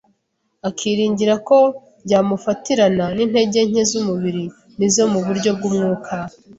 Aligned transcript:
akiringira 0.67 1.35
ko 1.47 1.57
yamufatirana 2.11 3.05
n’intege 3.15 3.59
nke 3.69 3.83
z’umubiri 3.89 4.43
n’izo 4.77 5.03
mu 5.13 5.19
buryo 5.25 5.49
bw’umwuka 5.57 6.15